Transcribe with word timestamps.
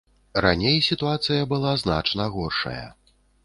Раней 0.45 0.79
сітуацыя 0.87 1.49
была 1.53 1.77
значна 1.85 2.29
горшая. 2.41 2.85